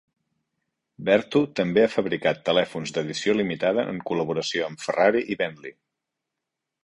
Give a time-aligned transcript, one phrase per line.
[1.09, 5.77] Vertu també ha fabricat telèfons d'edició limitada en col·laboració amb Ferrari i Bentley.